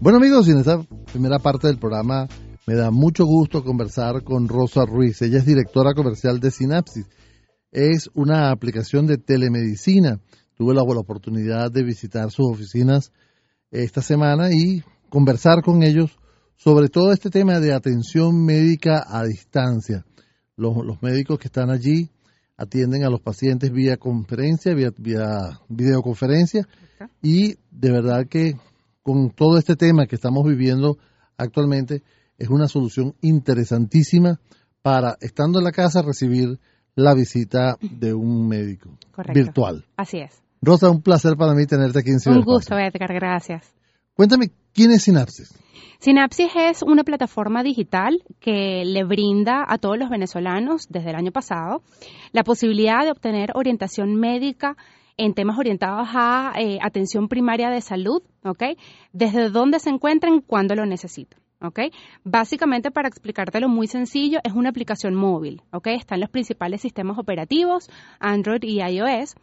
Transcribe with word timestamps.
Bueno 0.00 0.18
amigos, 0.18 0.48
en 0.48 0.58
esta 0.58 0.80
primera 1.12 1.40
parte 1.40 1.66
del 1.66 1.78
programa 1.78 2.28
me 2.68 2.74
da 2.74 2.92
mucho 2.92 3.24
gusto 3.24 3.64
conversar 3.64 4.22
con 4.22 4.46
Rosa 4.46 4.84
Ruiz. 4.86 5.20
Ella 5.22 5.38
es 5.38 5.44
directora 5.44 5.92
comercial 5.92 6.38
de 6.38 6.52
Sinapsis. 6.52 7.06
Es 7.72 8.08
una 8.14 8.52
aplicación 8.52 9.08
de 9.08 9.18
telemedicina. 9.18 10.20
Tuve 10.54 10.72
la, 10.72 10.84
la 10.84 11.00
oportunidad 11.00 11.72
de 11.72 11.82
visitar 11.82 12.30
sus 12.30 12.46
oficinas 12.46 13.10
esta 13.72 14.00
semana 14.00 14.52
y 14.52 14.84
conversar 15.08 15.62
con 15.62 15.82
ellos 15.82 16.16
sobre 16.56 16.88
todo 16.88 17.12
este 17.12 17.28
tema 17.28 17.58
de 17.58 17.74
atención 17.74 18.44
médica 18.44 19.04
a 19.04 19.24
distancia. 19.24 20.04
Los, 20.54 20.76
los 20.86 21.02
médicos 21.02 21.40
que 21.40 21.48
están 21.48 21.70
allí 21.70 22.08
atienden 22.56 23.02
a 23.02 23.10
los 23.10 23.20
pacientes 23.20 23.72
vía 23.72 23.96
conferencia, 23.96 24.74
vía, 24.74 24.92
vía 24.96 25.58
videoconferencia 25.68 26.68
y 27.20 27.56
de 27.72 27.90
verdad 27.90 28.26
que 28.28 28.54
con 29.08 29.30
todo 29.30 29.56
este 29.56 29.74
tema 29.74 30.06
que 30.06 30.16
estamos 30.16 30.44
viviendo 30.44 30.98
actualmente, 31.38 32.02
es 32.36 32.50
una 32.50 32.68
solución 32.68 33.14
interesantísima 33.22 34.38
para, 34.82 35.16
estando 35.22 35.60
en 35.60 35.64
la 35.64 35.72
casa, 35.72 36.02
recibir 36.02 36.58
la 36.94 37.14
visita 37.14 37.78
de 37.80 38.12
un 38.12 38.46
médico 38.46 38.90
virtual. 39.32 39.86
Así 39.96 40.18
es. 40.18 40.42
Rosa, 40.60 40.90
un 40.90 41.00
placer 41.00 41.36
para 41.38 41.54
mí 41.54 41.64
tenerte 41.64 42.00
aquí 42.00 42.10
en 42.10 42.20
Ciudad 42.20 42.36
Un 42.36 42.44
gusto, 42.44 42.78
Edgar, 42.78 43.14
gracias. 43.14 43.72
Cuéntame, 44.12 44.50
¿quién 44.74 44.90
es 44.90 45.04
Sinapsis? 45.04 45.58
Sinapsis 46.00 46.50
es 46.54 46.82
una 46.82 47.02
plataforma 47.02 47.62
digital 47.62 48.22
que 48.40 48.84
le 48.84 49.04
brinda 49.04 49.64
a 49.66 49.78
todos 49.78 49.96
los 49.96 50.10
venezolanos 50.10 50.86
desde 50.90 51.10
el 51.10 51.16
año 51.16 51.32
pasado 51.32 51.80
la 52.32 52.44
posibilidad 52.44 53.04
de 53.04 53.12
obtener 53.12 53.52
orientación 53.54 54.16
médica 54.16 54.76
en 55.18 55.34
temas 55.34 55.58
orientados 55.58 56.08
a 56.14 56.54
eh, 56.56 56.78
atención 56.80 57.28
primaria 57.28 57.68
de 57.68 57.82
salud, 57.82 58.22
¿ok? 58.44 58.62
Desde 59.12 59.50
dónde 59.50 59.80
se 59.80 59.90
encuentran, 59.90 60.40
cuándo 60.40 60.74
lo 60.74 60.86
necesitan. 60.86 61.40
¿ok? 61.60 61.80
Básicamente, 62.24 62.90
para 62.90 63.08
explicártelo 63.08 63.68
muy 63.68 63.86
sencillo, 63.86 64.38
es 64.44 64.52
una 64.52 64.70
aplicación 64.70 65.14
móvil, 65.14 65.62
¿ok? 65.72 65.88
Está 65.88 66.14
en 66.14 66.20
los 66.22 66.30
principales 66.30 66.80
sistemas 66.80 67.18
operativos, 67.18 67.90
Android 68.20 68.62
y 68.62 68.80
iOS. 68.80 69.34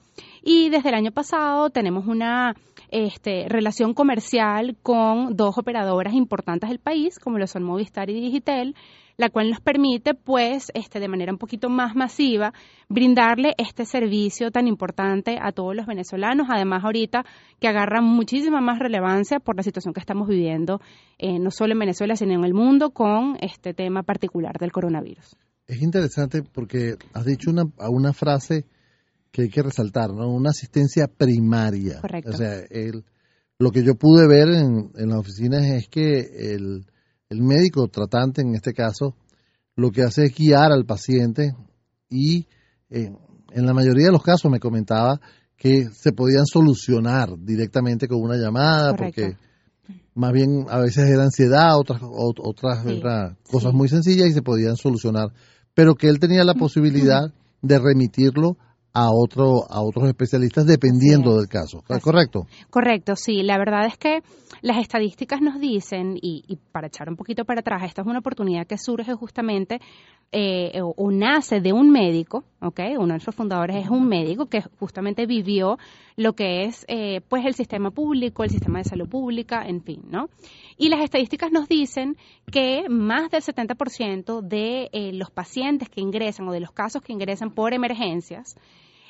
Y 0.41 0.69
desde 0.69 0.89
el 0.89 0.95
año 0.95 1.11
pasado 1.11 1.69
tenemos 1.69 2.07
una 2.07 2.55
este, 2.89 3.47
relación 3.49 3.93
comercial 3.93 4.77
con 4.81 5.35
dos 5.35 5.57
operadoras 5.57 6.13
importantes 6.13 6.69
del 6.69 6.79
país, 6.79 7.19
como 7.19 7.37
lo 7.37 7.47
son 7.47 7.63
Movistar 7.63 8.09
y 8.09 8.13
Digitel, 8.13 8.75
la 9.17 9.29
cual 9.29 9.49
nos 9.49 9.61
permite, 9.61 10.13
pues, 10.13 10.71
este, 10.73 10.99
de 10.99 11.07
manera 11.07 11.31
un 11.31 11.37
poquito 11.37 11.69
más 11.69 11.95
masiva, 11.95 12.53
brindarle 12.89 13.53
este 13.57 13.85
servicio 13.85 14.51
tan 14.51 14.67
importante 14.67 15.37
a 15.41 15.51
todos 15.51 15.75
los 15.75 15.85
venezolanos, 15.85 16.47
además 16.49 16.83
ahorita 16.83 17.25
que 17.59 17.67
agarra 17.67 18.01
muchísima 18.01 18.61
más 18.61 18.79
relevancia 18.79 19.39
por 19.39 19.55
la 19.55 19.63
situación 19.63 19.93
que 19.93 19.99
estamos 19.99 20.27
viviendo, 20.27 20.81
eh, 21.17 21.39
no 21.39 21.51
solo 21.51 21.73
en 21.73 21.79
Venezuela, 21.79 22.15
sino 22.15 22.33
en 22.33 22.43
el 22.43 22.53
mundo, 22.53 22.91
con 22.91 23.37
este 23.41 23.73
tema 23.73 24.03
particular 24.03 24.57
del 24.59 24.71
coronavirus. 24.71 25.35
Es 25.67 25.81
interesante 25.81 26.43
porque 26.43 26.95
has 27.13 27.25
dicho 27.25 27.49
una, 27.49 27.63
una 27.89 28.13
frase 28.13 28.65
que 29.31 29.43
hay 29.43 29.49
que 29.49 29.63
resaltar, 29.63 30.11
¿no? 30.11 30.29
Una 30.29 30.51
asistencia 30.51 31.07
primaria. 31.07 31.99
Correcto. 31.99 32.31
O 32.31 32.33
sea, 32.33 32.59
el, 32.69 33.03
lo 33.57 33.71
que 33.71 33.83
yo 33.83 33.95
pude 33.95 34.27
ver 34.27 34.47
en, 34.47 34.91
en 34.95 35.09
las 35.09 35.19
oficinas 35.19 35.65
es 35.65 35.87
que 35.89 36.19
el 36.53 36.85
el 37.29 37.41
médico 37.41 37.87
tratante, 37.87 38.41
en 38.41 38.55
este 38.55 38.73
caso, 38.73 39.15
lo 39.75 39.91
que 39.91 40.03
hace 40.03 40.25
es 40.25 40.35
guiar 40.35 40.71
al 40.71 40.85
paciente 40.85 41.55
y 42.09 42.47
eh, 42.89 43.11
en 43.51 43.65
la 43.65 43.73
mayoría 43.73 44.07
de 44.07 44.11
los 44.11 44.23
casos 44.23 44.51
me 44.51 44.59
comentaba 44.59 45.19
que 45.57 45.89
se 45.91 46.11
podían 46.11 46.45
solucionar 46.45 47.37
directamente 47.39 48.07
con 48.07 48.21
una 48.21 48.35
llamada 48.35 48.95
porque 48.95 49.37
más 50.13 50.31
bien 50.33 50.65
a 50.69 50.79
veces 50.79 51.09
era 51.09 51.23
ansiedad, 51.23 51.77
otras 51.77 52.01
otras 52.03 52.85
cosas 53.49 53.73
muy 53.73 53.87
sencillas 53.87 54.27
y 54.27 54.33
se 54.33 54.41
podían 54.41 54.75
solucionar, 54.75 55.33
pero 55.73 55.95
que 55.95 56.07
él 56.07 56.19
tenía 56.19 56.43
la 56.43 56.53
posibilidad 56.53 57.33
de 57.61 57.79
remitirlo 57.79 58.57
a 58.95 59.11
otro 59.11 59.69
a 59.69 59.81
otros 59.81 60.07
especialistas 60.07 60.65
dependiendo 60.65 61.37
del 61.37 61.49
caso. 61.49 61.83
¿Correcto? 62.01 62.47
Correcto, 62.69 63.15
sí. 63.17 63.43
La 63.43 63.57
verdad 63.57 63.85
es 63.85 63.97
que 63.97 64.21
las 64.61 64.77
estadísticas 64.77 65.41
nos 65.41 65.59
dicen, 65.59 66.17
y, 66.21 66.57
para 66.71 66.87
echar 66.87 67.09
un 67.09 67.17
poquito 67.17 67.43
para 67.43 67.59
atrás, 67.59 67.83
esta 67.83 68.01
es 68.01 68.07
una 68.07 68.19
oportunidad 68.19 68.65
que 68.65 68.77
surge 68.77 69.13
justamente 69.13 69.81
eh, 70.31 70.79
o, 70.81 71.11
nace 71.11 71.59
de 71.59 71.73
un 71.73 71.91
médico, 71.91 72.45
¿ok? 72.61 72.79
Uno 72.91 73.01
de 73.01 73.13
nuestros 73.13 73.35
fundadores 73.35 73.83
es 73.83 73.89
un 73.89 74.07
médico 74.07 74.47
que 74.47 74.61
justamente 74.79 75.25
vivió 75.25 75.77
lo 76.15 76.33
que 76.33 76.63
es 76.63 76.85
eh, 76.87 77.21
pues 77.27 77.45
el 77.45 77.53
sistema 77.53 77.91
público, 77.91 78.43
el 78.43 78.49
sistema 78.49 78.79
de 78.79 78.85
salud 78.85 79.09
pública, 79.09 79.67
en 79.67 79.83
fin, 79.83 80.03
¿no? 80.09 80.29
Y 80.77 80.89
las 80.89 81.01
estadísticas 81.01 81.51
nos 81.51 81.67
dicen 81.67 82.15
que 82.51 82.85
más 82.89 83.29
del 83.29 83.41
70% 83.41 84.41
de 84.41 84.89
eh, 84.93 85.11
los 85.13 85.31
pacientes 85.31 85.89
que 85.89 86.01
ingresan 86.01 86.47
o 86.47 86.53
de 86.53 86.61
los 86.61 86.71
casos 86.71 87.01
que 87.01 87.13
ingresan 87.13 87.51
por 87.51 87.73
emergencias, 87.73 88.55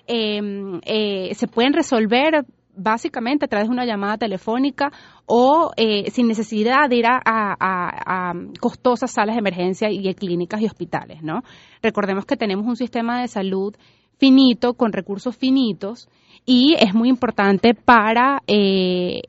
se 0.08 1.48
pueden 1.48 1.74
resolver 1.74 2.46
básicamente 2.76 3.46
a 3.46 3.48
través 3.48 3.68
de 3.68 3.74
una 3.74 3.86
llamada 3.86 4.18
telefónica 4.18 4.92
o 5.26 5.72
eh, 5.78 6.10
sin 6.12 6.28
necesidad 6.28 6.90
de 6.90 6.96
ir 6.98 7.06
a, 7.08 8.34
costosas 8.60 9.12
salas 9.12 9.36
de 9.36 9.40
emergencia 9.40 9.90
y 9.90 10.14
clínicas 10.14 10.62
y 10.62 10.66
hospitales, 10.66 11.24
¿no? 11.24 11.42
Recordemos 11.82 12.26
que 12.26 12.38
tenemos 12.38 12.66
un 12.66 12.76
sistema 12.76 13.22
de 13.22 13.28
salud 13.28 13.76
finito, 14.18 14.76
con 14.76 14.94
recursos 14.94 15.36
finitos, 15.36 16.08
y 16.46 16.76
es 16.80 16.94
muy 16.94 17.10
importante 17.10 17.74
para 17.74 18.42
eh, 18.48 19.22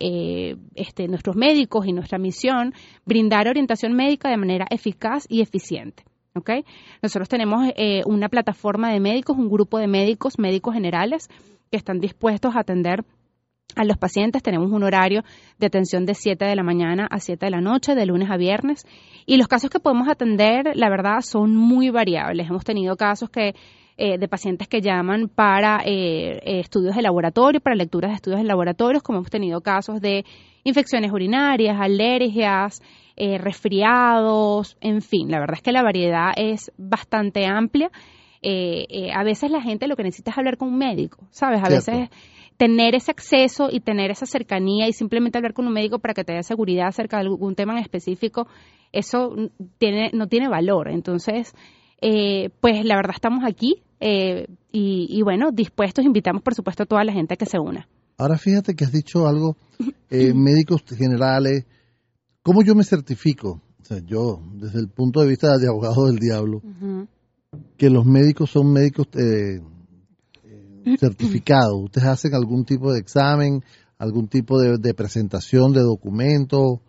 este, 0.74 1.08
nuestros 1.08 1.34
médicos 1.34 1.86
y 1.86 1.92
nuestra 1.92 2.18
misión 2.18 2.72
brindar 3.04 3.48
orientación 3.48 3.94
médica 3.94 4.28
de 4.28 4.36
manera 4.36 4.66
eficaz 4.70 5.24
y 5.28 5.40
eficiente. 5.40 6.04
Nosotros 7.02 7.28
tenemos 7.28 7.68
eh, 7.76 8.02
una 8.06 8.28
plataforma 8.28 8.90
de 8.90 9.00
médicos, 9.00 9.36
un 9.36 9.48
grupo 9.48 9.78
de 9.78 9.86
médicos, 9.86 10.38
médicos 10.38 10.74
generales, 10.74 11.28
que 11.70 11.76
están 11.76 12.00
dispuestos 12.00 12.54
a 12.56 12.60
atender 12.60 13.04
a 13.74 13.84
los 13.84 13.96
pacientes. 13.96 14.42
Tenemos 14.42 14.70
un 14.70 14.82
horario 14.82 15.22
de 15.58 15.66
atención 15.66 16.06
de 16.06 16.14
7 16.14 16.44
de 16.44 16.56
la 16.56 16.62
mañana 16.62 17.06
a 17.10 17.18
7 17.18 17.46
de 17.46 17.50
la 17.50 17.60
noche, 17.60 17.94
de 17.94 18.06
lunes 18.06 18.30
a 18.30 18.36
viernes. 18.36 18.86
Y 19.26 19.36
los 19.36 19.48
casos 19.48 19.70
que 19.70 19.80
podemos 19.80 20.08
atender, 20.08 20.72
la 20.74 20.88
verdad, 20.88 21.20
son 21.20 21.56
muy 21.56 21.90
variables. 21.90 22.48
Hemos 22.48 22.64
tenido 22.64 22.96
casos 22.96 23.30
que 23.30 23.54
eh, 23.98 24.18
de 24.18 24.28
pacientes 24.28 24.68
que 24.68 24.80
llaman 24.80 25.28
para 25.28 25.80
eh, 25.84 26.60
estudios 26.60 26.94
de 26.96 27.02
laboratorio, 27.02 27.60
para 27.60 27.76
lecturas 27.76 28.10
de 28.10 28.16
estudios 28.16 28.40
de 28.40 28.46
laboratorios, 28.46 29.02
como 29.02 29.18
hemos 29.18 29.30
tenido 29.30 29.60
casos 29.60 30.00
de 30.00 30.24
infecciones 30.64 31.12
urinarias, 31.12 31.80
alergias, 31.80 32.82
eh, 33.18 33.38
resfriados, 33.38 34.76
en 34.82 35.00
fin, 35.00 35.30
la 35.30 35.40
verdad 35.40 35.56
es 35.56 35.62
que 35.62 35.72
la 35.72 35.82
variedad 35.82 36.32
es 36.36 36.70
bastante 36.76 37.46
amplia. 37.46 37.90
Eh, 38.42 38.84
eh, 38.90 39.10
a 39.14 39.24
veces 39.24 39.50
la 39.50 39.62
gente 39.62 39.88
lo 39.88 39.96
que 39.96 40.02
necesita 40.02 40.32
es 40.32 40.38
hablar 40.38 40.58
con 40.58 40.68
un 40.68 40.76
médico, 40.76 41.26
¿sabes? 41.30 41.62
A 41.64 41.68
veces 41.70 42.10
tener 42.58 42.94
ese 42.94 43.12
acceso 43.12 43.68
y 43.72 43.80
tener 43.80 44.10
esa 44.10 44.26
cercanía 44.26 44.86
y 44.86 44.92
simplemente 44.92 45.38
hablar 45.38 45.54
con 45.54 45.66
un 45.66 45.72
médico 45.72 45.98
para 45.98 46.12
que 46.12 46.24
te 46.24 46.34
dé 46.34 46.42
seguridad 46.42 46.88
acerca 46.88 47.16
de 47.16 47.22
algún 47.22 47.54
tema 47.54 47.72
en 47.72 47.78
específico, 47.78 48.48
eso 48.92 49.34
tiene, 49.78 50.10
no 50.12 50.26
tiene 50.26 50.48
valor. 50.48 50.88
Entonces, 50.88 51.54
pues 52.60 52.84
la 52.84 52.96
verdad 52.96 53.14
estamos 53.14 53.44
aquí 53.44 53.82
y, 54.00 54.46
y, 54.72 55.22
bueno, 55.22 55.50
dispuestos, 55.52 56.04
invitamos 56.04 56.42
por 56.42 56.54
supuesto 56.54 56.82
a 56.82 56.86
toda 56.86 57.04
la 57.04 57.12
gente 57.12 57.36
que 57.36 57.46
se 57.46 57.58
una. 57.58 57.88
Ahora 58.18 58.38
fíjate 58.38 58.74
que 58.74 58.84
has 58.84 58.92
dicho 58.92 59.26
algo, 59.26 59.56
médicos 60.10 60.82
generales, 60.96 61.64
¿Cómo 62.46 62.62
yo 62.62 62.76
me 62.76 62.84
certifico? 62.84 63.60
O 63.82 63.84
sea, 63.84 63.98
yo, 64.06 64.40
desde 64.54 64.78
el 64.78 64.88
punto 64.88 65.20
de 65.20 65.26
vista 65.26 65.58
de 65.58 65.66
abogado 65.66 66.06
del 66.06 66.20
diablo, 66.20 66.62
que 67.76 67.90
los 67.90 68.06
médicos 68.06 68.50
son 68.50 68.72
médicos 68.72 69.08
eh, 69.14 69.60
eh, 70.44 70.96
certificados. 70.96 71.74
¿Ustedes 71.74 72.06
hacen 72.06 72.36
algún 72.36 72.64
tipo 72.64 72.92
de 72.92 73.00
examen, 73.00 73.64
algún 73.98 74.28
tipo 74.28 74.60
de, 74.60 74.94
presentación 74.94 75.72
de 75.72 75.80
documento? 75.80 76.82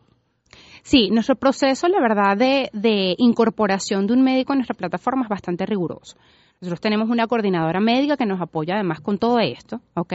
Sí, 0.88 1.10
nuestro 1.10 1.36
proceso, 1.36 1.90
la 1.90 2.00
verdad, 2.00 2.38
de, 2.38 2.70
de, 2.72 3.14
incorporación 3.18 4.08
de 4.08 4.14
un 4.14 4.24
médico 4.24 4.54
en 4.54 4.60
nuestra 4.60 4.74
plataforma 4.74 5.24
es 5.24 5.30
bastante 5.30 5.66
riguroso. 5.66 6.16
Nosotros 6.62 6.80
tenemos 6.80 7.10
una 7.10 7.28
coordinadora 7.28 7.82
médica 7.82 8.16
que 8.16 8.26
nos 8.26 8.40
apoya 8.40 8.76
además 8.76 9.02
con 9.02 9.18
todo 9.18 9.38
esto, 9.40 9.82
¿ok? 9.96 10.14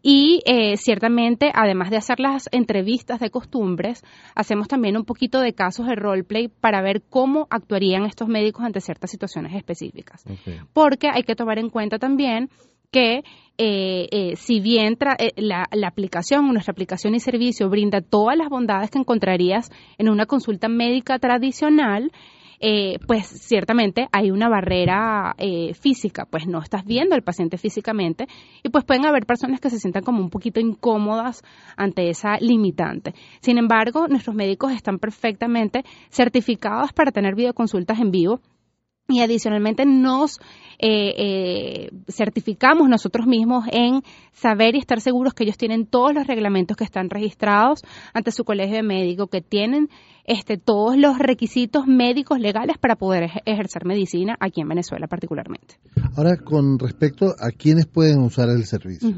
Y 0.00 0.40
eh, 0.46 0.78
ciertamente, 0.78 1.52
además 1.54 1.90
de 1.90 1.98
hacer 1.98 2.20
las 2.20 2.48
entrevistas 2.52 3.20
de 3.20 3.28
costumbres, 3.28 4.02
hacemos 4.34 4.66
también 4.66 4.96
un 4.96 5.04
poquito 5.04 5.40
de 5.40 5.52
casos 5.52 5.86
de 5.86 5.94
roleplay 5.94 6.48
para 6.48 6.80
ver 6.80 7.02
cómo 7.02 7.46
actuarían 7.50 8.06
estos 8.06 8.28
médicos 8.28 8.64
ante 8.64 8.80
ciertas 8.80 9.10
situaciones 9.10 9.54
específicas. 9.54 10.24
Porque 10.72 11.10
hay 11.12 11.22
que 11.22 11.36
tomar 11.36 11.58
en 11.58 11.68
cuenta 11.68 11.98
también 11.98 12.48
que 12.90 13.22
eh, 13.58 14.08
eh, 14.12 14.36
si 14.36 14.60
bien 14.60 14.96
la, 15.36 15.66
la, 15.72 15.88
aplicación, 15.88 16.46
nuestra 16.52 16.72
aplicación 16.72 17.14
y 17.14 17.20
servicio 17.20 17.68
brinda 17.68 18.00
todas 18.00 18.36
las 18.36 18.48
bondades 18.48 18.90
que 18.90 18.98
encontrarías 18.98 19.70
en 19.98 20.08
una 20.08 20.26
consulta 20.26 20.68
médica 20.68 21.18
tradicional, 21.18 22.12
eh, 22.60 22.98
pues 23.06 23.26
ciertamente 23.26 24.08
hay 24.10 24.32
una 24.32 24.48
barrera 24.48 25.34
eh, 25.38 25.74
física, 25.74 26.26
pues 26.28 26.46
no 26.48 26.60
estás 26.60 26.84
viendo 26.84 27.14
al 27.14 27.22
paciente 27.22 27.56
físicamente 27.56 28.26
y 28.64 28.68
pues 28.70 28.84
pueden 28.84 29.06
haber 29.06 29.26
personas 29.26 29.60
que 29.60 29.70
se 29.70 29.78
sientan 29.78 30.02
como 30.02 30.20
un 30.20 30.30
poquito 30.30 30.58
incómodas 30.58 31.42
ante 31.76 32.10
esa 32.10 32.38
limitante. 32.40 33.14
Sin 33.40 33.58
embargo, 33.58 34.08
nuestros 34.08 34.34
médicos 34.34 34.72
están 34.72 34.98
perfectamente 34.98 35.84
certificados 36.10 36.92
para 36.92 37.12
tener 37.12 37.36
videoconsultas 37.36 38.00
en 38.00 38.10
vivo 38.10 38.40
y 39.08 39.20
adicionalmente 39.20 39.86
nos 39.86 40.38
eh, 40.78 41.14
eh, 41.16 41.90
certificamos 42.08 42.88
nosotros 42.90 43.26
mismos 43.26 43.64
en 43.72 44.02
saber 44.32 44.74
y 44.74 44.78
estar 44.78 45.00
seguros 45.00 45.32
que 45.32 45.44
ellos 45.44 45.56
tienen 45.56 45.86
todos 45.86 46.12
los 46.14 46.26
reglamentos 46.26 46.76
que 46.76 46.84
están 46.84 47.08
registrados 47.08 47.80
ante 48.12 48.32
su 48.32 48.44
colegio 48.44 48.76
de 48.76 48.82
médico, 48.82 49.28
que 49.28 49.40
tienen 49.40 49.88
este, 50.24 50.58
todos 50.58 50.98
los 50.98 51.18
requisitos 51.18 51.86
médicos 51.86 52.38
legales 52.38 52.76
para 52.76 52.96
poder 52.96 53.30
ejercer 53.46 53.86
medicina 53.86 54.36
aquí 54.40 54.60
en 54.60 54.68
Venezuela 54.68 55.06
particularmente. 55.06 55.76
Ahora, 56.14 56.36
con 56.36 56.78
respecto 56.78 57.34
a 57.40 57.50
quiénes 57.50 57.86
pueden 57.86 58.18
usar 58.20 58.50
el 58.50 58.64
servicio, 58.66 59.08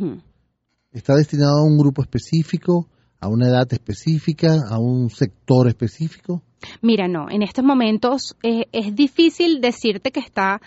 ¿está 0.93 1.17
destinado 1.17 1.59
a 1.59 1.65
un 1.65 1.77
grupo 1.77 2.03
específico, 2.03 2.89
a 3.19 3.29
una 3.29 3.49
edad 3.49 3.67
específica, 3.73 4.57
a 4.71 4.79
un 4.79 5.11
sector 5.11 5.67
específico? 5.67 6.45
Mira, 6.83 7.09
no, 7.09 7.31
en 7.31 7.43
estos 7.43 7.65
momentos 7.65 8.37
eh, 8.43 8.67
es 8.73 8.95
difícil 8.95 9.61
decirte 9.61 10.11
que 10.11 10.21
está 10.21 10.61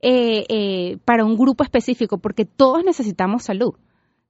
eh, 0.00 0.44
eh, 0.48 0.98
para 1.04 1.24
un 1.24 1.36
grupo 1.36 1.64
específico 1.64 2.18
porque 2.18 2.44
todos 2.44 2.84
necesitamos 2.84 3.44
salud. 3.44 3.74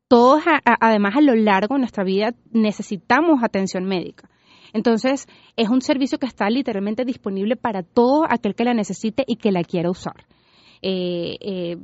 Todos, 0.08 0.44
además, 0.64 1.16
a 1.16 1.20
lo 1.20 1.34
largo 1.34 1.74
de 1.74 1.80
nuestra 1.80 2.04
vida 2.04 2.32
necesitamos 2.52 3.42
atención 3.42 3.84
médica. 3.84 4.30
Entonces, 4.72 5.26
es 5.56 5.68
un 5.68 5.80
servicio 5.80 6.18
que 6.18 6.26
está 6.26 6.48
literalmente 6.48 7.04
disponible 7.04 7.56
para 7.56 7.82
todo 7.82 8.24
aquel 8.28 8.54
que 8.54 8.64
la 8.64 8.74
necesite 8.74 9.24
y 9.26 9.36
que 9.36 9.50
la 9.50 9.64
quiera 9.64 9.90
usar. 9.90 10.26
Eh, 10.88 11.36
eh, 11.40 11.76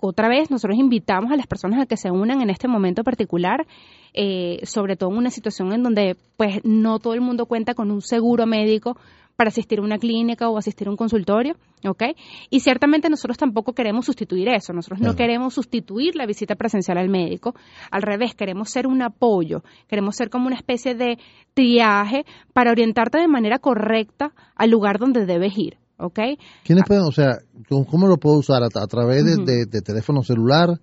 otra 0.00 0.30
vez, 0.30 0.50
nosotros 0.50 0.78
invitamos 0.78 1.30
a 1.30 1.36
las 1.36 1.46
personas 1.46 1.78
a 1.78 1.84
que 1.84 1.98
se 1.98 2.10
unan 2.10 2.40
en 2.40 2.48
este 2.48 2.68
momento 2.68 3.04
particular, 3.04 3.66
eh, 4.14 4.60
sobre 4.64 4.96
todo 4.96 5.10
en 5.10 5.18
una 5.18 5.30
situación 5.30 5.74
en 5.74 5.82
donde 5.82 6.16
pues 6.38 6.64
no 6.64 6.98
todo 6.98 7.12
el 7.12 7.20
mundo 7.20 7.44
cuenta 7.44 7.74
con 7.74 7.90
un 7.90 8.00
seguro 8.00 8.46
médico 8.46 8.96
para 9.36 9.48
asistir 9.48 9.80
a 9.80 9.82
una 9.82 9.98
clínica 9.98 10.48
o 10.48 10.56
asistir 10.56 10.88
a 10.88 10.90
un 10.90 10.96
consultorio, 10.96 11.56
¿ok? 11.86 12.02
Y 12.48 12.60
ciertamente 12.60 13.10
nosotros 13.10 13.36
tampoco 13.36 13.74
queremos 13.74 14.06
sustituir 14.06 14.48
eso, 14.48 14.72
nosotros 14.72 15.00
no 15.00 15.14
queremos 15.14 15.52
sustituir 15.52 16.16
la 16.16 16.24
visita 16.24 16.54
presencial 16.54 16.96
al 16.96 17.10
médico, 17.10 17.54
al 17.90 18.00
revés, 18.00 18.34
queremos 18.34 18.70
ser 18.70 18.86
un 18.86 19.02
apoyo, 19.02 19.64
queremos 19.86 20.16
ser 20.16 20.30
como 20.30 20.46
una 20.46 20.56
especie 20.56 20.94
de 20.94 21.18
triaje 21.52 22.24
para 22.54 22.70
orientarte 22.70 23.18
de 23.18 23.28
manera 23.28 23.58
correcta 23.58 24.32
al 24.54 24.70
lugar 24.70 24.98
donde 24.98 25.26
debes 25.26 25.58
ir, 25.58 25.76
¿ok? 25.98 26.18
¿Quiénes 26.64 26.84
pueden, 26.86 27.04
o 27.04 27.12
sea, 27.12 27.38
cómo 27.68 28.06
lo 28.06 28.16
puedo 28.18 28.38
usar? 28.38 28.62
¿A, 28.62 28.86
través 28.86 29.24
de, 29.24 29.66
teléfono 29.82 30.22
celular? 30.22 30.80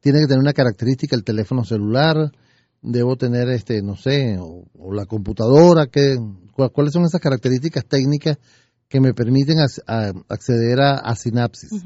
¿Tiene 0.00 0.20
que 0.20 0.26
tener 0.26 0.40
una 0.40 0.52
característica 0.52 1.16
el 1.16 1.24
teléfono 1.24 1.64
celular? 1.64 2.16
¿Debo 2.80 3.16
tener, 3.16 3.48
este, 3.48 3.82
no 3.82 3.96
sé, 3.96 4.38
o, 4.40 4.92
la 4.92 5.06
computadora? 5.06 5.86
¿qué, 5.86 6.16
¿Cuáles 6.72 6.92
son 6.92 7.04
esas 7.04 7.20
características 7.20 7.86
técnicas 7.86 8.38
que 8.88 9.00
me 9.00 9.12
permiten 9.12 9.58
acceder 9.60 10.80
a, 10.80 10.94
a 10.94 11.14
Sinapsis. 11.14 11.84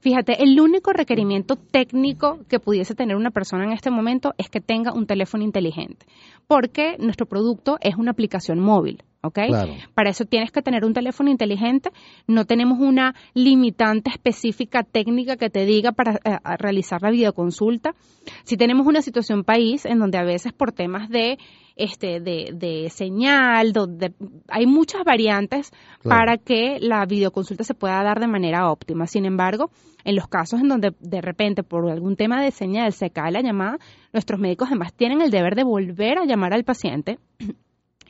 Fíjate, 0.00 0.42
el 0.42 0.60
único 0.60 0.92
requerimiento 0.92 1.56
técnico 1.56 2.38
que 2.48 2.60
pudiese 2.60 2.94
tener 2.94 3.16
una 3.16 3.32
persona 3.32 3.64
en 3.64 3.72
este 3.72 3.90
momento 3.90 4.34
es 4.38 4.48
que 4.50 4.60
tenga 4.60 4.92
un 4.92 5.06
teléfono 5.06 5.42
inteligente, 5.42 6.06
porque 6.46 6.96
nuestro 7.00 7.26
producto 7.26 7.76
es 7.80 7.96
una 7.96 8.12
aplicación 8.12 8.60
móvil. 8.60 9.02
¿Ok? 9.24 9.38
Para 9.94 10.10
eso 10.10 10.24
tienes 10.24 10.52
que 10.52 10.62
tener 10.62 10.84
un 10.84 10.92
teléfono 10.92 11.30
inteligente. 11.30 11.90
No 12.26 12.44
tenemos 12.44 12.78
una 12.78 13.14
limitante 13.32 14.10
específica 14.10 14.84
técnica 14.84 15.36
que 15.36 15.50
te 15.50 15.64
diga 15.64 15.92
para 15.92 16.14
eh, 16.24 16.38
realizar 16.58 17.02
la 17.02 17.10
videoconsulta. 17.10 17.94
Si 18.44 18.56
tenemos 18.56 18.86
una 18.86 19.02
situación 19.02 19.44
país 19.44 19.84
en 19.86 19.98
donde 19.98 20.18
a 20.18 20.24
veces 20.24 20.52
por 20.52 20.72
temas 20.72 21.08
de 21.08 21.38
este 21.76 22.20
de, 22.20 22.88
señal, 22.90 23.72
donde 23.72 24.12
hay 24.48 24.66
muchas 24.66 25.02
variantes 25.04 25.72
para 26.02 26.36
que 26.36 26.78
la 26.80 27.04
videoconsulta 27.04 27.64
se 27.64 27.74
pueda 27.74 28.02
dar 28.02 28.20
de 28.20 28.28
manera 28.28 28.70
óptima. 28.70 29.06
Sin 29.06 29.24
embargo, 29.24 29.70
en 30.04 30.14
los 30.14 30.28
casos 30.28 30.60
en 30.60 30.68
donde 30.68 30.94
de 31.00 31.20
repente 31.20 31.62
por 31.62 31.90
algún 31.90 32.16
tema 32.16 32.42
de 32.42 32.52
señal 32.52 32.92
se 32.92 33.10
cae 33.10 33.32
la 33.32 33.42
llamada, 33.42 33.78
nuestros 34.12 34.38
médicos 34.38 34.68
además 34.68 34.92
tienen 34.92 35.20
el 35.20 35.30
deber 35.30 35.56
de 35.56 35.64
volver 35.64 36.18
a 36.18 36.26
llamar 36.26 36.52
al 36.52 36.64
paciente 36.64 37.18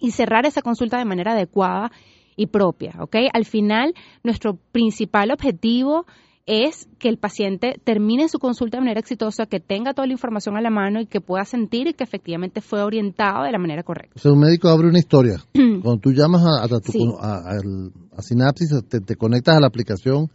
y 0.04 0.10
cerrar 0.10 0.44
esa 0.44 0.60
consulta 0.60 0.98
de 0.98 1.06
manera 1.06 1.32
adecuada 1.32 1.90
y 2.36 2.48
propia, 2.48 2.92
¿ok? 3.00 3.16
Al 3.32 3.46
final, 3.46 3.94
nuestro 4.22 4.58
principal 4.70 5.30
objetivo 5.30 6.04
es 6.44 6.88
que 6.98 7.08
el 7.08 7.16
paciente 7.16 7.80
termine 7.84 8.28
su 8.28 8.38
consulta 8.38 8.76
de 8.76 8.82
manera 8.82 9.00
exitosa, 9.00 9.46
que 9.46 9.60
tenga 9.60 9.94
toda 9.94 10.06
la 10.06 10.12
información 10.12 10.58
a 10.58 10.60
la 10.60 10.68
mano 10.68 11.00
y 11.00 11.06
que 11.06 11.22
pueda 11.22 11.46
sentir 11.46 11.94
que 11.94 12.04
efectivamente 12.04 12.60
fue 12.60 12.82
orientado 12.82 13.44
de 13.44 13.52
la 13.52 13.58
manera 13.58 13.82
correcta. 13.82 14.12
O 14.16 14.18
sea, 14.18 14.32
un 14.32 14.40
médico 14.40 14.68
abre 14.68 14.88
una 14.88 14.98
historia. 14.98 15.38
Cuando 15.54 15.96
tú 15.96 16.12
llamas 16.12 16.42
a, 16.44 16.64
a, 16.64 18.22
Sinapsis, 18.22 18.74
te, 18.86 19.16
conectas 19.16 19.56
a 19.56 19.60
la 19.60 19.68
aplicación, 19.68 20.28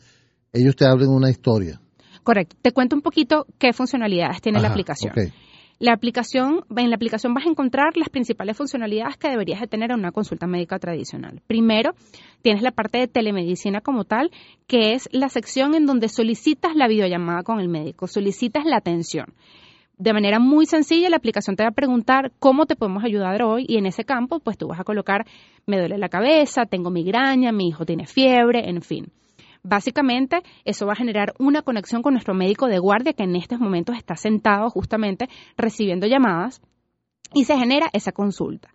ellos 0.52 0.76
te 0.76 0.88
abren 0.88 1.10
una 1.10 1.30
historia. 1.30 1.80
Correcto. 2.24 2.56
Te 2.60 2.72
cuento 2.72 2.96
un 2.96 3.04
poquito 3.04 3.46
qué 3.60 3.72
funcionalidades 3.72 4.42
tiene 4.42 4.60
la 4.60 4.70
aplicación. 4.70 5.14
La 5.80 5.94
aplicación, 5.94 6.66
en 6.76 6.90
la 6.90 6.98
aplicación 6.98 7.34
vas 7.34 7.46
a 7.46 7.50
encontrar 7.50 7.96
las 7.96 8.10
principales 8.10 8.58
funcionalidades 8.58 9.16
que 9.16 9.30
deberías 9.30 9.62
de 9.62 9.68
tener 9.68 9.92
en 9.92 10.00
una 10.00 10.12
consulta 10.12 10.46
médica 10.46 10.78
tradicional. 10.78 11.42
Primero, 11.48 11.94
tienes 12.42 12.62
la 12.62 12.72
parte 12.72 12.98
de 12.98 13.08
telemedicina 13.08 13.80
como 13.80 14.04
tal, 14.04 14.30
que 14.68 14.92
es 14.92 15.08
la 15.14 15.30
sección 15.30 15.76
en 15.76 15.86
donde 15.86 16.10
solicitas 16.10 16.76
la 16.76 16.90
videollamada 16.90 17.44
con 17.44 17.62
el 17.62 17.70
médico, 17.70 18.08
solicitas 18.08 18.66
la 18.66 18.76
atención. 18.76 19.28
De 19.98 20.12
manera 20.12 20.40
muy 20.40 20.66
sencilla, 20.66 21.10
la 21.10 21.16
aplicación 21.16 21.56
te 21.56 21.64
va 21.64 21.70
a 21.70 21.74
preguntar 21.74 22.34
cómo 22.40 22.66
te 22.66 22.76
podemos 22.76 23.06
ayudar 23.06 23.42
hoy 23.42 23.66
y 23.66 23.78
en 23.78 23.86
ese 23.86 24.04
campo, 24.04 24.42
pues 24.42 24.58
tú 24.58 24.68
vas 24.68 24.82
a 24.82 24.84
colocar, 24.84 25.26
me 25.66 25.78
duele 25.78 25.98
la 25.98 26.10
cabeza, 26.10 26.66
tengo 26.66 26.90
migraña, 26.90 27.54
mi 27.54 27.70
hijo 27.70 27.86
tiene 27.86 28.06
fiebre, 28.06 28.70
en 28.70 28.82
fin. 28.82 29.14
Básicamente, 29.64 30.42
eso 30.66 30.86
va 30.86 30.94
a 30.94 30.98
generar 30.98 31.34
una 31.38 31.62
conexión 31.62 32.02
con 32.02 32.14
nuestro 32.14 32.34
médico 32.34 32.68
de 32.68 32.80
guardia 32.80 33.14
que 33.14 33.24
en 33.24 33.36
estos 33.36 33.60
momentos 33.60 33.98
está 33.98 34.16
sentado 34.16 34.70
justamente 34.70 35.28
recibiendo 35.58 36.08
llamadas 36.08 36.62
y 37.34 37.44
se 37.44 37.58
genera 37.58 37.90
esa 37.94 38.12
consulta. 38.12 38.70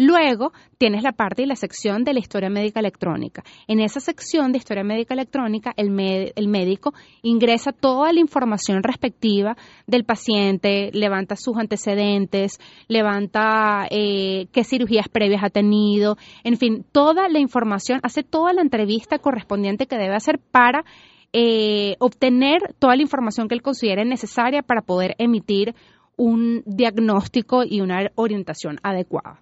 Luego 0.00 0.52
tienes 0.78 1.02
la 1.02 1.10
parte 1.10 1.42
y 1.42 1.46
la 1.46 1.56
sección 1.56 2.04
de 2.04 2.12
la 2.12 2.20
historia 2.20 2.48
médica 2.48 2.78
electrónica. 2.78 3.42
En 3.66 3.80
esa 3.80 3.98
sección 3.98 4.52
de 4.52 4.58
historia 4.58 4.84
médica 4.84 5.12
electrónica, 5.12 5.74
el, 5.76 5.90
médico 5.90 6.94
ingresa 7.22 7.72
toda 7.72 8.12
la 8.12 8.20
información 8.20 8.84
respectiva 8.84 9.56
del 9.88 10.04
paciente, 10.04 10.90
levanta 10.92 11.34
sus 11.34 11.56
antecedentes, 11.56 12.60
levanta 12.86 13.88
eh, 13.90 14.46
qué 14.52 14.62
cirugías 14.62 15.08
previas 15.08 15.42
ha 15.42 15.50
tenido, 15.50 16.16
en 16.44 16.58
fin, 16.58 16.86
toda 16.92 17.28
la 17.28 17.40
información, 17.40 17.98
hace 18.04 18.22
toda 18.22 18.52
la 18.52 18.62
entrevista 18.62 19.18
correspondiente 19.18 19.86
que 19.86 19.98
debe 19.98 20.14
hacer 20.14 20.38
para 20.38 20.84
eh, 21.32 21.96
obtener 21.98 22.74
toda 22.78 22.94
la 22.94 23.02
información 23.02 23.48
que 23.48 23.54
él 23.56 23.62
considere 23.62 24.04
necesaria 24.04 24.62
para 24.62 24.80
poder 24.80 25.16
emitir 25.18 25.74
un 26.18 26.62
diagnóstico 26.66 27.62
y 27.64 27.80
una 27.80 28.10
orientación 28.16 28.78
adecuada. 28.82 29.40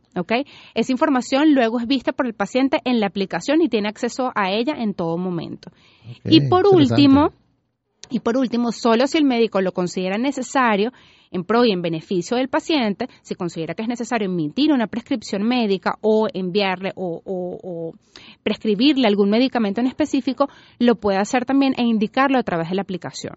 Esa 0.74 0.92
información 0.92 1.54
luego 1.54 1.80
es 1.80 1.86
vista 1.86 2.12
por 2.12 2.26
el 2.26 2.34
paciente 2.34 2.80
en 2.84 3.00
la 3.00 3.06
aplicación 3.06 3.62
y 3.62 3.68
tiene 3.68 3.88
acceso 3.88 4.30
a 4.34 4.52
ella 4.52 4.74
en 4.78 4.94
todo 4.94 5.16
momento. 5.16 5.72
y 6.24 6.48
por 6.48 6.66
último, 6.66 7.32
y 8.10 8.20
por 8.20 8.36
último, 8.36 8.72
solo 8.72 9.06
si 9.06 9.18
el 9.18 9.24
médico 9.24 9.60
lo 9.60 9.72
considera 9.72 10.18
necesario, 10.18 10.92
en 11.30 11.44
pro 11.44 11.64
y 11.64 11.72
en 11.72 11.82
beneficio 11.82 12.36
del 12.36 12.48
paciente, 12.48 13.08
si 13.22 13.34
considera 13.34 13.74
que 13.74 13.82
es 13.82 13.88
necesario 13.88 14.26
emitir 14.26 14.72
una 14.72 14.86
prescripción 14.86 15.42
médica 15.42 15.98
o 16.00 16.28
enviarle 16.32 16.92
o, 16.96 17.92
prescribirle 18.42 19.06
algún 19.06 19.30
medicamento 19.30 19.80
en 19.80 19.86
específico, 19.86 20.48
lo 20.78 20.96
puede 20.96 21.18
hacer 21.18 21.44
también 21.44 21.74
e 21.76 21.82
indicarlo 21.82 22.38
a 22.38 22.42
través 22.42 22.70
de 22.70 22.76
la 22.76 22.82
aplicación. 22.82 23.34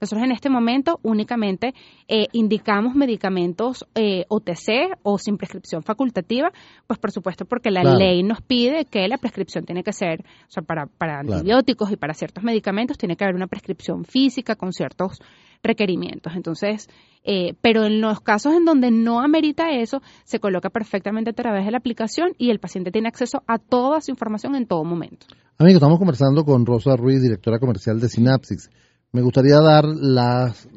Nosotros 0.00 0.24
en 0.24 0.32
este 0.32 0.48
momento 0.48 0.98
únicamente 1.02 1.74
eh, 2.08 2.26
indicamos 2.32 2.94
medicamentos 2.94 3.86
eh, 3.94 4.24
OTC 4.28 4.98
o 5.02 5.18
sin 5.18 5.36
prescripción 5.36 5.82
facultativa, 5.82 6.52
pues 6.86 6.98
por 6.98 7.10
supuesto 7.10 7.44
porque 7.44 7.70
la 7.70 7.82
ley 7.82 8.22
nos 8.22 8.40
pide 8.40 8.84
que 8.84 9.06
la 9.08 9.18
prescripción 9.18 9.64
tiene 9.64 9.82
que 9.82 9.92
ser, 9.92 10.20
o 10.20 10.50
sea, 10.50 10.62
para, 10.62 10.86
para 10.86 11.20
antibióticos 11.20 11.90
y 11.92 11.96
para 11.96 12.14
ciertos 12.14 12.44
medicamentos 12.44 12.98
tiene 12.98 13.16
que 13.16 13.24
haber 13.24 13.36
una 13.36 13.46
prescripción 13.46 14.04
física 14.04 14.56
con 14.56 14.72
ciertos 14.72 15.20
requerimientos. 15.62 16.32
Entonces, 16.34 16.88
eh, 17.24 17.54
pero 17.60 17.84
en 17.84 18.00
los 18.00 18.20
casos 18.20 18.54
en 18.54 18.64
donde 18.64 18.90
no 18.90 19.20
amerita 19.20 19.70
eso, 19.70 20.02
se 20.24 20.40
coloca 20.40 20.70
perfectamente 20.70 21.30
a 21.30 21.34
través 21.34 21.64
de 21.64 21.70
la 21.70 21.78
aplicación 21.78 22.32
y 22.38 22.50
el 22.50 22.58
paciente 22.60 22.90
tiene 22.90 23.06
acceso 23.08 23.42
a 23.46 23.58
toda 23.58 24.00
su 24.00 24.10
información 24.10 24.54
en 24.54 24.66
todo 24.66 24.84
momento. 24.84 25.26
Amigos, 25.58 25.76
estamos 25.76 25.98
conversando 25.98 26.44
con 26.44 26.64
Rosa 26.64 26.96
Ruiz, 26.96 27.22
directora 27.22 27.58
comercial 27.58 28.00
de 28.00 28.08
Synapsis. 28.08 28.70
Me 29.12 29.20
gustaría 29.22 29.60
dar 29.60 29.84
las, 29.84 30.68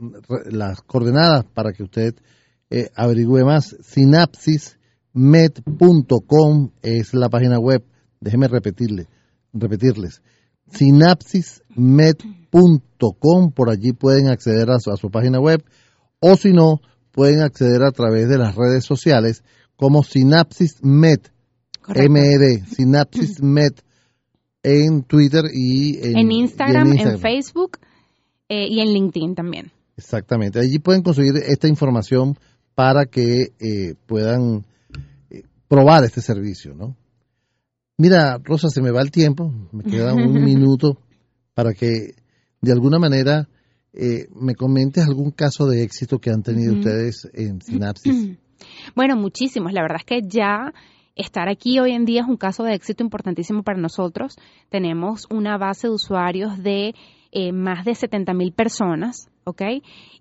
las 0.51 0.81
coordenadas 0.81 1.45
para 1.45 1.71
que 1.71 1.83
usted 1.83 2.15
eh, 2.69 2.89
averigüe 2.95 3.45
más. 3.45 3.77
Synapsismed.com 3.81 6.71
es 6.81 7.13
la 7.13 7.29
página 7.29 7.59
web. 7.59 7.85
Déjeme 8.19 8.47
repetirle 8.47 9.07
repetirles, 9.53 10.21
sinapsismed.com, 10.71 13.51
por 13.51 13.69
allí 13.69 13.93
pueden 13.93 14.27
acceder 14.27 14.71
a 14.71 14.79
su, 14.79 15.11
página 15.11 15.39
web, 15.39 15.63
o 16.19 16.35
si 16.35 16.51
no, 16.53 16.81
pueden 17.11 17.41
acceder 17.41 17.83
a 17.83 17.91
través 17.91 18.27
de 18.29 18.37
las 18.37 18.55
redes 18.55 18.85
sociales 18.85 19.43
como 19.75 20.03
SinapsisMed, 20.03 21.19
MED, 22.09 22.63
SinapsisMed 22.75 23.73
en 24.63 25.03
Twitter 25.03 25.43
y 25.53 25.99
en, 26.01 26.31
Instagram, 26.31 26.93
en, 26.93 27.19
Facebook 27.19 27.79
eh, 28.47 28.67
y 28.69 28.79
en 28.79 28.93
LinkedIn 28.93 29.35
también. 29.35 29.71
Exactamente, 29.97 30.59
allí 30.59 30.79
pueden 30.79 31.03
conseguir 31.03 31.35
esta 31.45 31.67
información 31.67 32.37
para 32.73 33.05
que 33.05 33.53
eh, 33.59 33.95
puedan 34.05 34.65
eh, 35.29 35.43
probar 35.67 36.03
este 36.03 36.21
servicio, 36.21 36.73
¿no? 36.73 36.95
Mira, 37.97 38.39
Rosa, 38.43 38.69
se 38.69 38.81
me 38.81 38.91
va 38.91 39.01
el 39.01 39.11
tiempo, 39.11 39.51
me 39.71 39.83
queda 39.83 40.13
un 40.13 40.33
minuto 40.43 40.97
para 41.53 41.73
que 41.73 42.15
de 42.61 42.71
alguna 42.71 42.97
manera 42.97 43.47
eh, 43.93 44.27
me 44.33 44.55
comentes 44.55 45.05
algún 45.05 45.31
caso 45.31 45.67
de 45.67 45.83
éxito 45.83 46.19
que 46.19 46.31
han 46.31 46.41
tenido 46.41 46.73
ustedes 46.73 47.29
en 47.33 47.61
Sinapsis. 47.61 48.37
Bueno, 48.95 49.17
muchísimos. 49.17 49.73
La 49.73 49.81
verdad 49.81 49.97
es 49.99 50.05
que 50.05 50.21
ya 50.25 50.71
estar 51.15 51.49
aquí 51.49 51.79
hoy 51.79 51.91
en 51.91 52.05
día 52.05 52.21
es 52.21 52.27
un 52.27 52.37
caso 52.37 52.63
de 52.63 52.73
éxito 52.73 53.03
importantísimo 53.03 53.61
para 53.63 53.77
nosotros. 53.77 54.37
Tenemos 54.69 55.27
una 55.29 55.57
base 55.57 55.87
de 55.87 55.93
usuarios 55.93 56.63
de 56.63 56.95
eh, 57.31 57.51
más 57.51 57.83
de 57.83 57.93
70 57.93 58.33
mil 58.33 58.53
personas, 58.53 59.27
¿ok? 59.43 59.61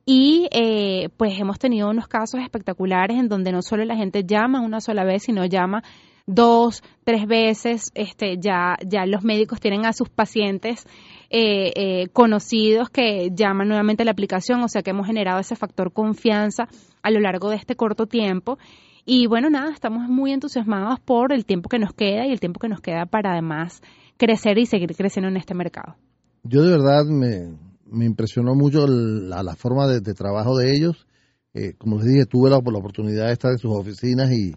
Y 0.05 0.49
eh, 0.50 1.09
pues 1.17 1.38
hemos 1.38 1.59
tenido 1.59 1.88
unos 1.88 2.09
casos 2.09 2.41
espectaculares 2.41 3.17
en 3.17 3.29
donde 3.29 3.52
no 3.52 3.62
solo 3.62 3.85
la 3.85 3.97
gente 3.97 4.25
llama 4.25 4.61
una 4.61 4.81
sola 4.81 5.05
vez, 5.05 5.23
sino 5.23 5.45
llama 5.45 5.83
dos, 6.26 6.83
tres 7.05 7.26
veces, 7.26 7.91
este, 7.95 8.37
ya, 8.38 8.76
ya 8.87 9.07
los 9.07 9.25
médicos 9.25 9.61
tienen 9.61 9.87
a 9.87 9.93
sus 9.93 10.09
pacientes 10.09 10.87
eh, 11.31 11.73
eh, 11.76 12.09
conocidos 12.12 12.91
que 12.91 13.31
llaman 13.35 13.69
nuevamente 13.69 14.02
a 14.02 14.05
la 14.05 14.12
aplicación, 14.12 14.61
o 14.62 14.69
sea 14.69 14.83
que 14.83 14.91
hemos 14.91 15.07
generado 15.07 15.41
ese 15.41 15.57
factor 15.57 15.93
confianza 15.93 16.69
a 17.02 17.11
lo 17.11 17.21
largo 17.21 17.50
de 17.50 17.57
este 17.57 17.75
corto 17.75 18.07
tiempo. 18.07 18.59
Y 19.05 19.26
bueno, 19.26 19.50
nada, 19.50 19.73
estamos 19.73 20.09
muy 20.09 20.33
entusiasmados 20.33 21.00
por 21.00 21.33
el 21.33 21.45
tiempo 21.45 21.69
que 21.69 21.79
nos 21.79 21.93
queda 21.93 22.26
y 22.26 22.33
el 22.33 22.38
tiempo 22.38 22.61
que 22.61 22.69
nos 22.69 22.81
queda 22.81 23.07
para 23.07 23.33
además 23.33 23.81
crecer 24.17 24.59
y 24.59 24.67
seguir 24.67 24.95
creciendo 24.95 25.29
en 25.29 25.37
este 25.37 25.55
mercado. 25.55 25.97
Yo 26.45 26.62
de 26.62 26.71
verdad 26.71 27.05
me, 27.07 27.57
me 27.87 28.05
impresionó 28.05 28.55
mucho 28.55 28.87
la, 28.87 29.43
la 29.43 29.57
forma 29.57 29.88
de, 29.88 30.00
trabajo 30.14 30.57
de 30.57 30.75
ellos. 30.75 31.07
Eh, 31.55 31.75
como 31.76 31.97
les 31.97 32.07
dije, 32.07 32.26
tuve 32.26 32.50
la, 32.50 32.61
la 32.62 32.79
oportunidad 32.79 33.26
de 33.26 33.33
estar 33.33 33.50
en 33.50 33.59
sus 33.59 33.73
oficinas 33.73 34.31
y, 34.31 34.55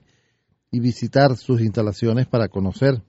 y 0.72 0.80
visitar 0.80 1.36
sus 1.38 1.62
instalaciones 1.62 2.28
para 2.28 2.48
conocer. 2.48 3.02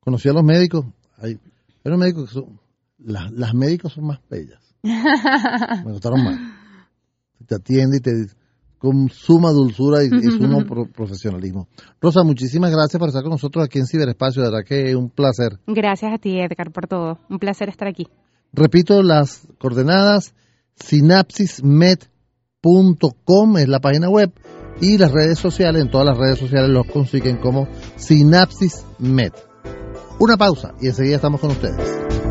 Conocí 0.00 0.28
a 0.28 0.32
los 0.32 0.44
médicos. 0.44 0.86
Hay, 1.18 1.38
hay 1.84 1.96
médicos 1.96 2.28
que 2.28 2.34
son, 2.34 2.60
las, 2.98 3.30
las 3.32 3.54
médicos 3.54 3.92
son 3.92 4.06
más 4.06 4.20
bellas. 4.28 4.60
Me 4.82 5.92
gustaron 5.92 6.24
más. 6.24 6.38
Te 7.46 7.54
atiende 7.54 7.98
y 7.98 8.00
te 8.00 8.12
con 8.78 9.08
suma 9.08 9.50
dulzura 9.50 10.04
y, 10.04 10.08
sumo 10.08 10.64
profesionalismo. 10.92 11.68
Rosa, 12.00 12.22
muchísimas 12.24 12.70
gracias 12.70 12.98
por 12.98 13.08
estar 13.08 13.22
con 13.22 13.32
nosotros 13.32 13.64
aquí 13.64 13.78
en 13.78 13.86
Ciberespacio. 13.86 14.42
De 14.42 14.50
verdad 14.50 14.64
que 14.66 14.90
es 14.90 14.94
un 14.94 15.10
placer. 15.10 15.58
Gracias 15.66 16.12
a 16.12 16.18
ti, 16.18 16.38
Edgar, 16.38 16.72
por 16.72 16.86
todo. 16.86 17.18
Un 17.28 17.38
placer 17.38 17.68
estar 17.68 17.88
aquí. 17.88 18.06
Repito 18.52 19.02
las 19.02 19.48
coordenadas: 19.58 20.34
sinapsismed.com 20.76 23.58
es 23.58 23.68
la 23.68 23.80
página 23.80 24.08
web 24.10 24.32
y 24.80 24.98
las 24.98 25.12
redes 25.12 25.38
sociales, 25.38 25.82
en 25.82 25.90
todas 25.90 26.06
las 26.06 26.18
redes 26.18 26.38
sociales 26.38 26.70
los 26.70 26.86
consiguen 26.86 27.38
como 27.38 27.68
Sinapsis 27.96 28.84
Med. 28.98 29.32
Una 30.18 30.36
pausa 30.36 30.74
y 30.80 30.86
enseguida 30.86 31.16
estamos 31.16 31.40
con 31.40 31.50
ustedes. 31.50 32.25